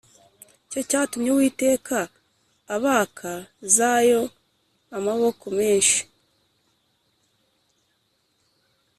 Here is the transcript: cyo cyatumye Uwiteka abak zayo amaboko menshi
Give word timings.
cyo 0.69 0.79
cyatumye 0.89 1.29
Uwiteka 1.31 1.97
abak 2.75 3.15
zayo 3.75 4.21
amaboko 4.97 5.45
menshi 5.57 5.99